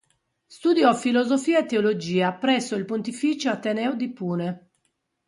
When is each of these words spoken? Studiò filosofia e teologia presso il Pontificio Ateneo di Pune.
Studiò 0.47 0.95
filosofia 0.95 1.59
e 1.59 1.67
teologia 1.67 2.33
presso 2.33 2.73
il 2.73 2.85
Pontificio 2.85 3.51
Ateneo 3.51 3.93
di 3.93 4.09
Pune. 4.11 4.69